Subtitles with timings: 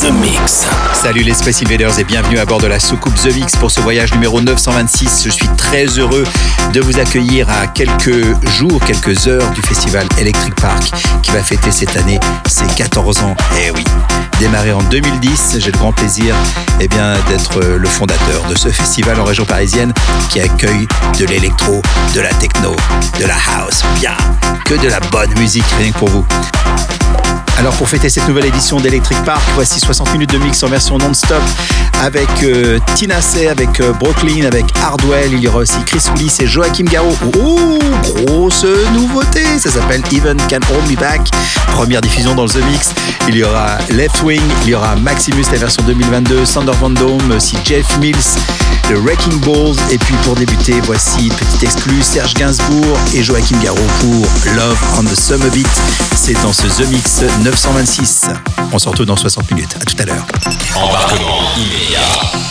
[0.00, 0.66] The Mix.
[0.92, 3.80] Salut les Space Invaders et bienvenue à bord de la soucoupe The Mix pour ce
[3.80, 5.22] voyage numéro 926.
[5.24, 6.24] Je suis très heureux
[6.74, 8.24] de vous accueillir à quelques
[8.58, 10.92] jours, quelques heures du festival Electric Park
[11.22, 13.36] qui va fêter cette année ses 14 ans.
[13.62, 13.84] Eh oui,
[14.38, 16.34] démarré en 2010, j'ai le grand plaisir
[16.80, 19.94] eh bien, d'être le fondateur de ce festival en région parisienne
[20.28, 20.86] qui accueille
[21.18, 21.80] de l'électro,
[22.14, 22.76] de la techno,
[23.18, 24.16] de la house, bien
[24.66, 26.26] que de la bonne musique, rien que pour vous.
[27.58, 30.98] Alors pour fêter cette nouvelle édition d'Electric Park, voici 60 minutes de mix en version
[30.98, 31.42] non-stop
[32.02, 35.32] avec euh, Tina C, avec euh, Brooklyn, avec Hardwell.
[35.32, 37.16] Il y aura aussi Chris Willis et Joachim Garraud.
[37.38, 41.22] Oh, grosse nouveauté, ça s'appelle Even Can Hold Me Back.
[41.72, 42.94] Première diffusion dans The Mix.
[43.28, 47.32] Il y aura Left Wing, il y aura Maximus, la version 2022, Sander Van Dome,
[47.34, 48.36] aussi Jeff Mills,
[48.88, 49.76] The Wrecking Balls.
[49.90, 55.04] Et puis pour débuter, voici petite exclue, Serge Gainsbourg et Joachim Garraud pour Love on
[55.04, 55.66] the Summer Beat.
[56.26, 58.22] C'est dans ce The Mix 926.
[58.72, 59.76] On se retrouve dans 60 minutes.
[59.80, 60.26] À tout à l'heure.
[60.74, 62.00] Embarquement immédiat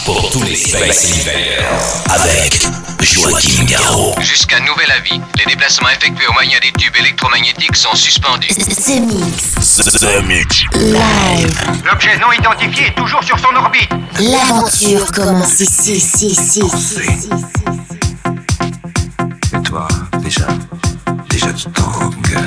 [0.05, 2.61] pour tous les Space Invaders avec
[3.01, 4.15] Joachim Garraud.
[4.21, 8.47] Jusqu'à nouvel avis, les déplacements effectués au moyen des tubes électromagnétiques sont suspendus.
[8.47, 9.75] The Mix.
[9.75, 10.63] The Mix.
[10.75, 11.61] Live.
[11.83, 13.89] L'objet non identifié est toujours sur son orbite.
[14.21, 16.61] L'aventure commence ici, ici, ici.
[19.53, 19.85] Et toi,
[20.23, 20.47] déjà,
[21.29, 22.39] déjà tu tangues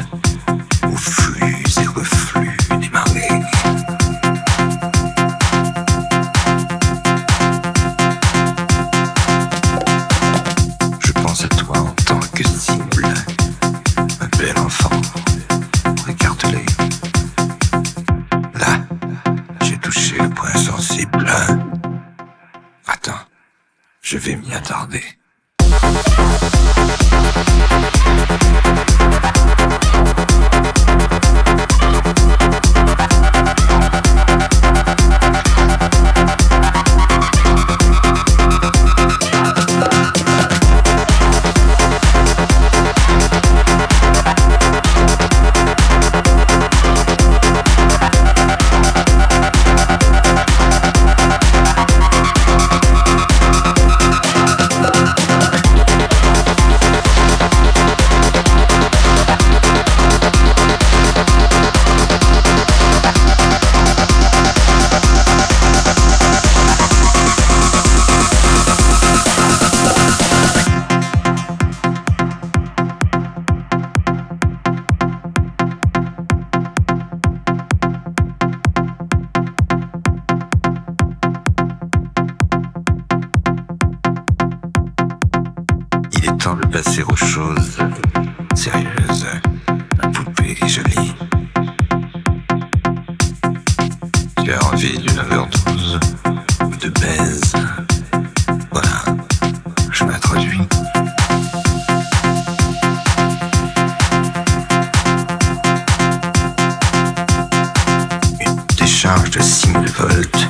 [108.98, 110.48] Une décharge de 6000 volts.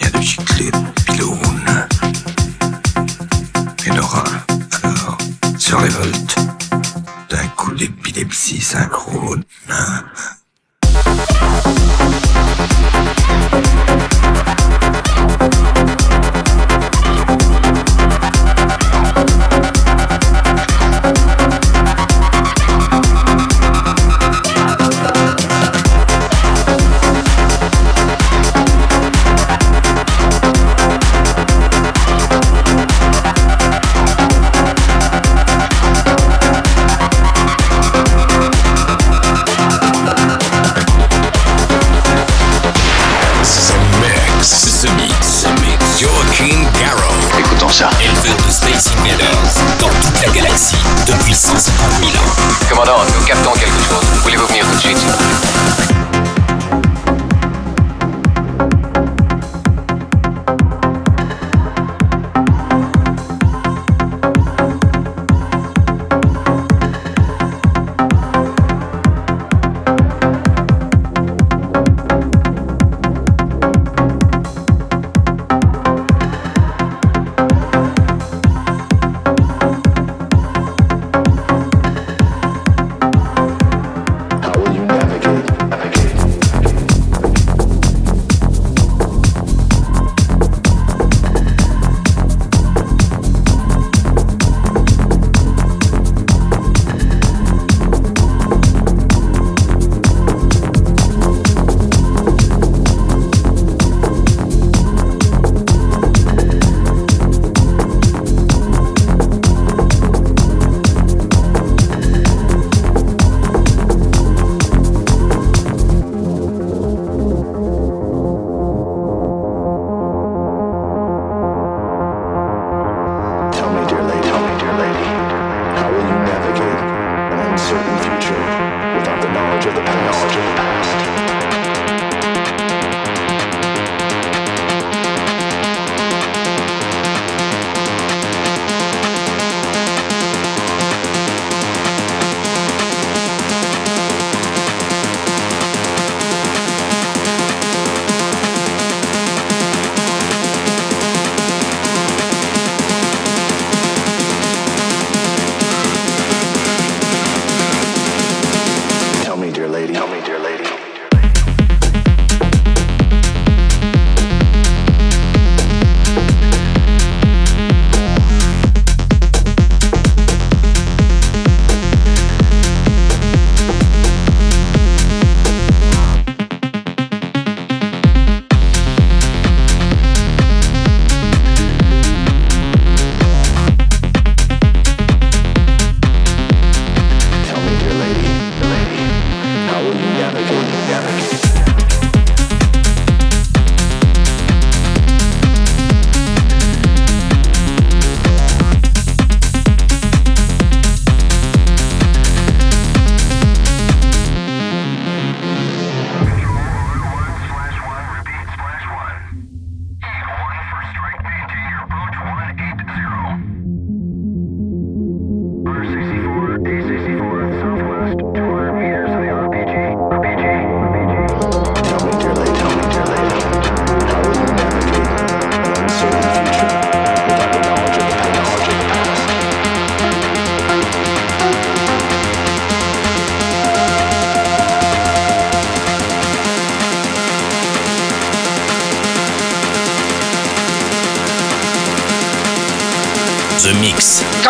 [0.00, 1.86] Rien de giclée de pylône.
[3.84, 4.24] Et Laura,
[4.82, 5.18] alors,
[5.58, 6.36] se révolte
[7.28, 9.44] d'un coup d'épilepsie synchrone.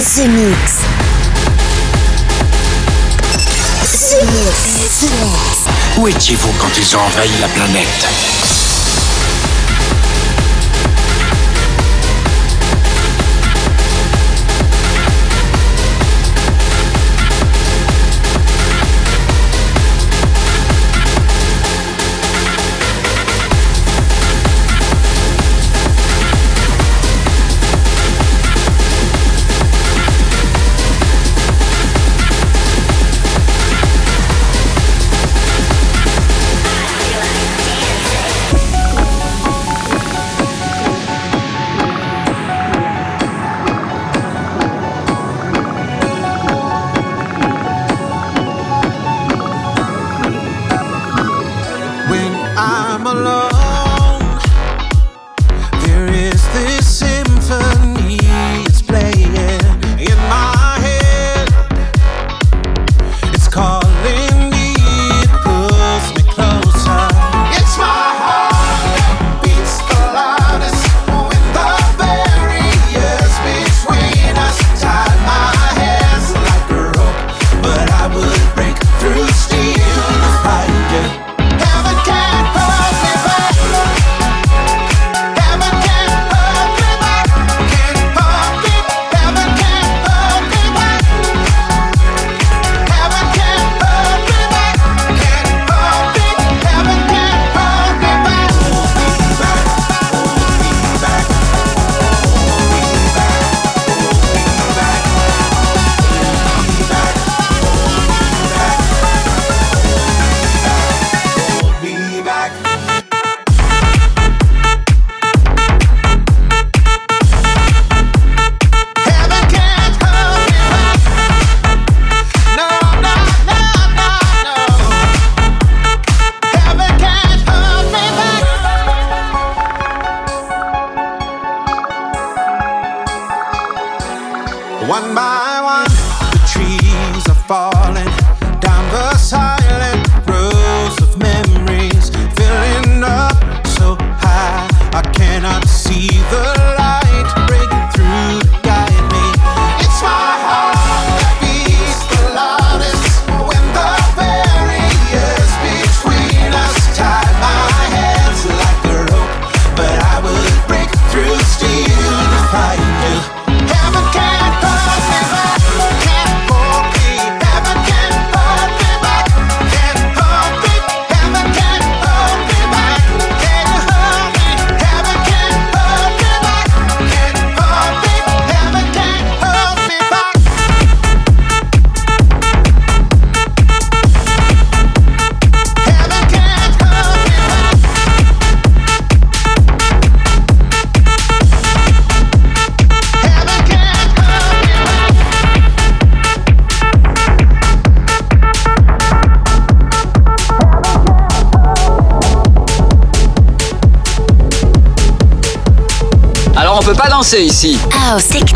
[0.00, 0.80] The, Mix.
[4.08, 5.04] The Mix.
[5.98, 8.69] Où étiez-vous quand ils ont envahi la planète?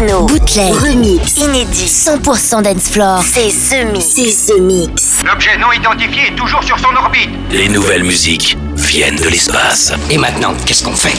[0.04, 3.22] Techno, bootleg, remix, inédit, 100% dance floor.
[3.22, 4.06] C'est The Mix.
[4.14, 5.22] C'est The Mix.
[5.24, 7.30] L'objet non identifié est toujours sur son orbite.
[7.50, 9.92] Les nouvelles musiques viennent de l'espace.
[10.10, 11.16] Et maintenant, qu'est-ce qu'on fait?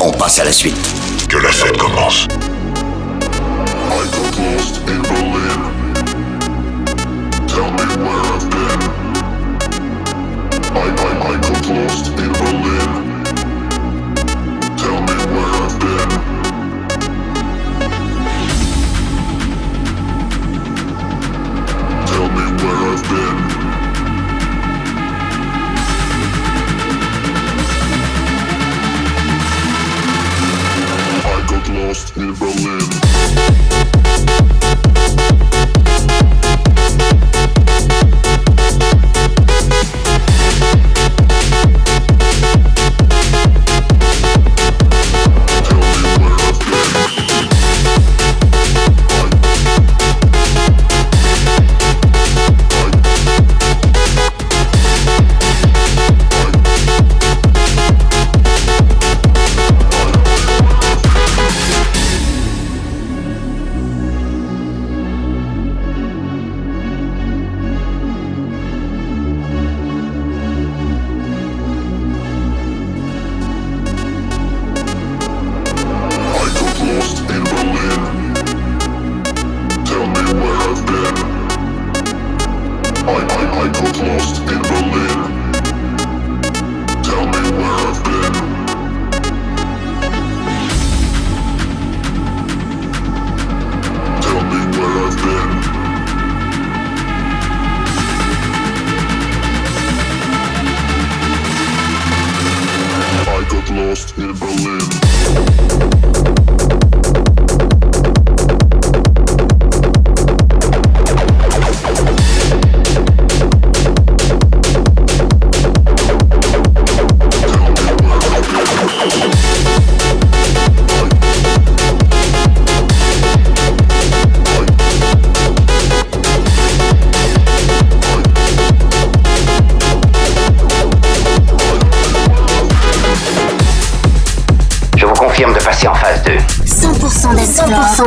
[0.00, 0.76] On passe à la suite.
[1.28, 2.26] Que la fête commence.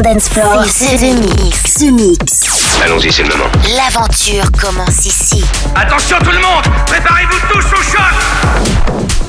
[0.02, 0.64] Dance floor.
[0.66, 1.74] C'est The Mix.
[1.76, 2.80] The Mix.
[2.84, 3.50] Allons-y, c'est le moment.
[3.76, 5.44] L'aventure commence ici.
[5.76, 9.29] Attention tout le monde Préparez-vous tous au choc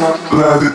[0.00, 0.74] Messieurs,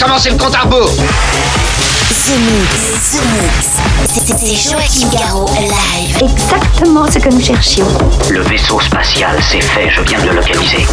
[0.00, 3.68] Commencez le compte à rebours The Mix, The Mix.
[4.12, 6.16] C'était Joachim Garraud live.
[6.22, 7.86] Exactement ce que nous cherchions.
[8.30, 10.86] Le vaisseau spatial, c'est fait, je viens de le localiser.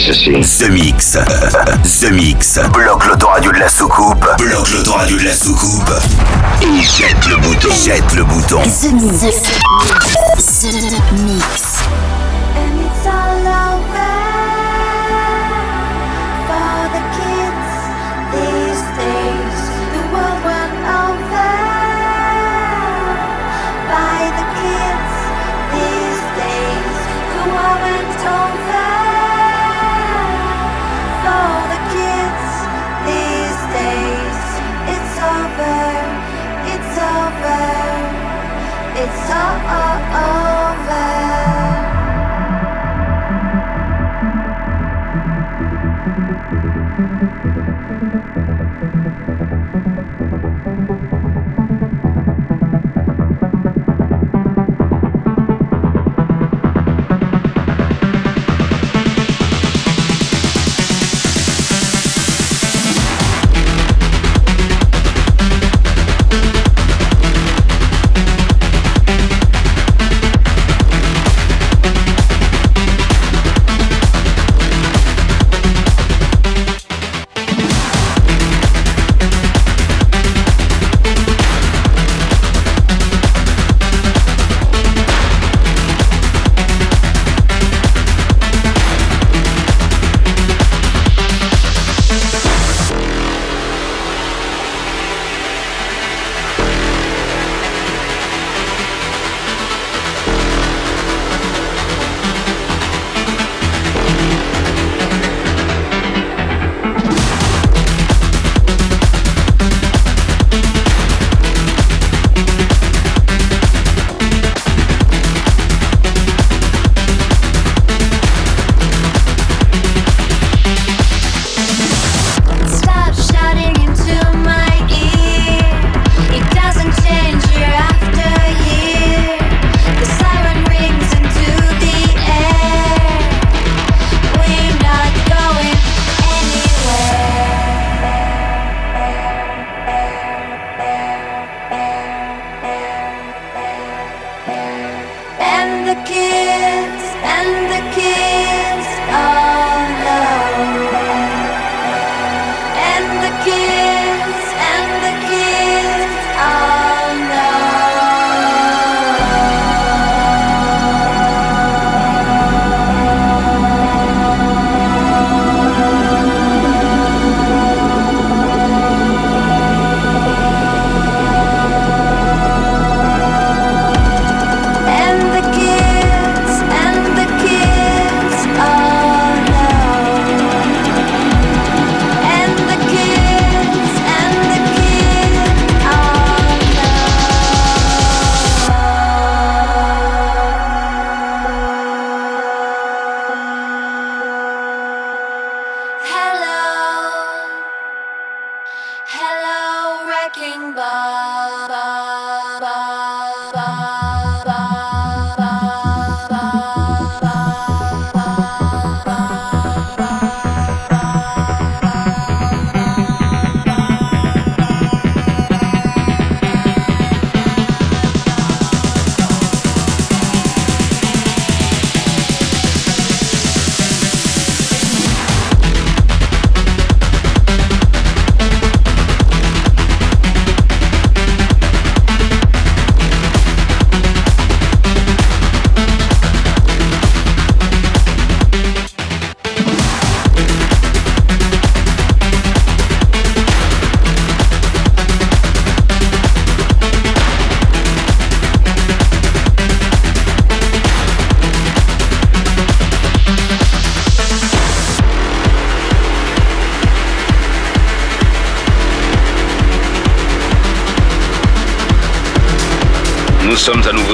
[0.00, 1.12] The Mix.
[1.12, 2.58] The Mix.
[2.72, 4.26] Bloque l'autoradio de la soucoupe.
[4.38, 5.92] Bloque l'autoradio de la soucoupe.
[6.62, 7.68] Et jette le bouton.
[7.84, 8.62] Jette le bouton.
[8.62, 10.29] The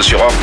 [0.03, 0.35] sur Orbit.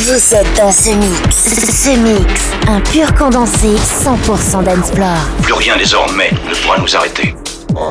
[0.00, 1.36] Vous êtes dans ce mix.
[1.36, 5.26] Ce mix, un pur condensé 100% d'Ensplore.
[5.42, 7.34] Plus rien désormais ne pourra nous arrêter.
[7.76, 7.90] Ah,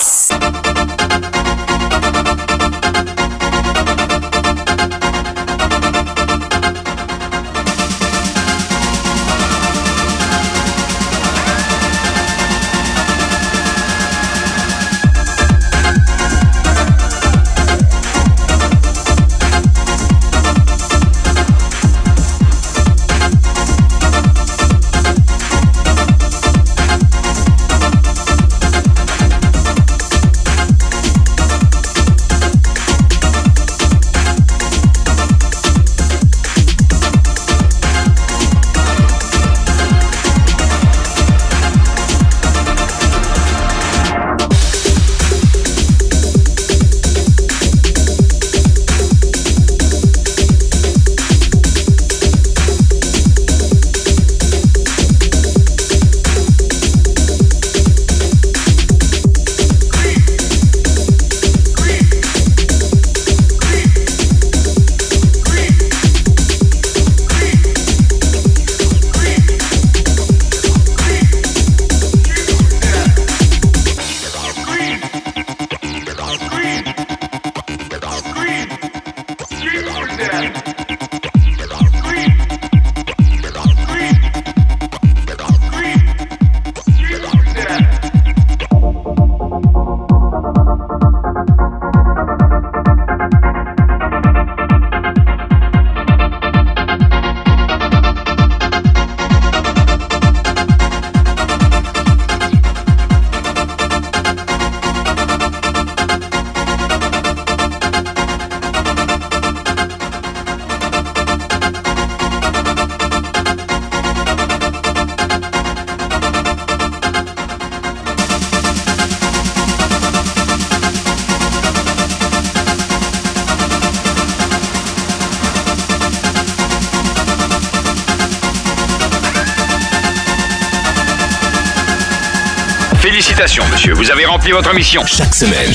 [134.41, 135.05] Rempli votre mission.
[135.05, 135.71] Chaque semaine,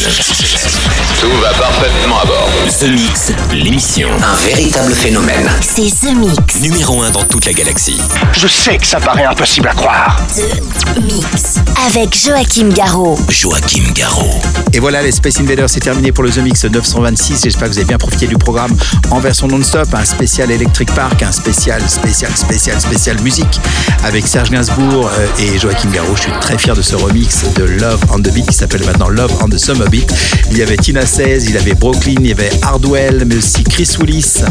[1.20, 2.50] Tout va parfaitement à bord.
[2.78, 4.08] The Mix, l'émission.
[4.22, 5.48] Un véritable phénomène.
[5.62, 6.60] C'est The Mix.
[6.60, 8.00] Numéro 1 dans toute la galaxie.
[8.32, 10.20] Je sais que ça paraît impossible à croire.
[10.34, 11.54] The Mix.
[11.86, 13.18] Avec Joachim Garraud.
[13.30, 14.40] Joachim Garraud.
[14.74, 17.44] Et voilà, les Space Invaders, c'est terminé pour le The Mix 926.
[17.44, 18.76] J'espère que vous avez bien profité du programme
[19.10, 19.88] en version non-stop.
[19.94, 23.60] Un spécial Electric Park, un spécial, spécial, spécial, spécial musique
[24.04, 26.14] avec Serge Gainsbourg euh, et Joachim Garraud.
[26.16, 29.08] Je suis très fier de ce remix de Love on the Beat qui s'appelle maintenant
[29.08, 30.12] Love on the Summer Beat.
[30.50, 33.88] Il y avait Tina 16, il avait Brooklyn, il y avait Hardwell, mais aussi Chris
[34.00, 34.42] Willis.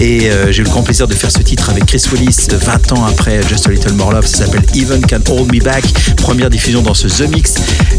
[0.00, 2.92] Et euh, j'ai eu le grand plaisir de faire ce titre avec Chris Willis 20
[2.92, 4.26] ans après Just a Little More Love.
[4.26, 5.84] Ça s'appelle Even Can Hold Me Back.
[6.16, 7.54] Première diffusion dans ce The Mix.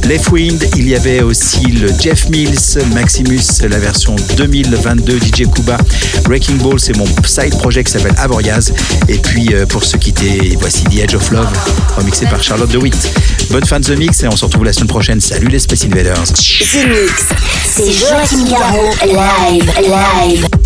[0.08, 3.39] Left Wind, il y avait aussi le Jeff Mills, Maximus,
[3.70, 5.78] la version 2022, DJ Kuba.
[6.24, 8.74] Breaking Ball, c'est mon side project qui s'appelle Avoriaz.
[9.08, 11.47] Et puis euh, pour se quitter, voici The Edge of Love,
[11.95, 12.95] remixé par Charlotte DeWitt.
[13.52, 15.22] Bonne fin de The Mix et on se retrouve la semaine prochaine.
[15.22, 16.24] Salut les Space Invaders.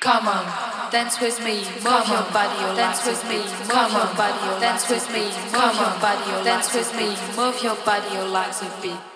[0.00, 4.88] Come on, dance with me, move your body, dance with me, move your body, dance
[4.88, 9.15] with me, move your body, dance with me, move your body, your legs and feet.